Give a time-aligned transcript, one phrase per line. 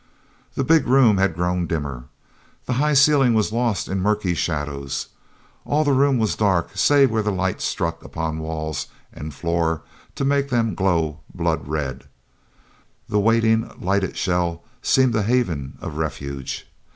[0.55, 2.05] The big room had grown dimmer.
[2.65, 5.09] The high ceiling was lost in murky shadows.
[5.63, 9.83] All the room was dark save where that light struck upon walls and floor
[10.15, 12.05] to make them glow blood red.
[13.09, 16.65] The waiting lighted shell seemed a haven of refuge.